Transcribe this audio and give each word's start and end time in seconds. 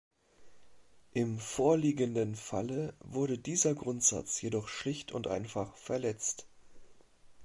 Im 1.13 1.37
vorliegenden 1.37 2.33
Falle 2.35 2.95
wurde 3.01 3.37
dieser 3.37 3.75
Grundsatz 3.75 4.41
jedoch 4.41 4.67
schlicht 4.67 5.11
und 5.11 5.27
einfach 5.27 5.75
verletzt. 5.77 6.47